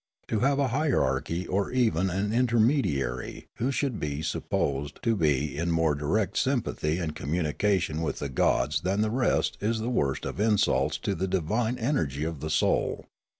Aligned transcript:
To 0.29 0.39
have 0.39 0.57
a 0.57 0.69
hierarchy 0.69 1.45
or 1.45 1.69
even 1.69 2.09
an 2.09 2.33
intermediary 2.33 3.45
who 3.57 3.69
should 3.69 3.99
be 3.99 4.23
sup 4.23 4.49
posed 4.49 4.99
to 5.03 5.15
be 5.15 5.55
in 5.55 5.69
more 5.69 5.93
direct 5.93 6.37
sympathy 6.39 6.97
and 6.97 7.15
communica 7.15 7.79
tion 7.79 8.01
with 8.01 8.17
the 8.17 8.29
gods 8.29 8.81
than 8.81 9.01
the 9.01 9.11
rest 9.11 9.59
is 9.61 9.77
the 9.79 9.91
worst 9.91 10.25
of 10.25 10.39
insults 10.39 10.97
to 10.97 11.13
the 11.13 11.27
divine 11.27 11.77
energy 11.77 12.23
of 12.23 12.39
the 12.39 12.49
soul. 12.49 13.05